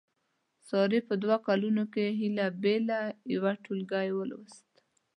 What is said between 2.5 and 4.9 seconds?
بیله یو ټولګی ولوست.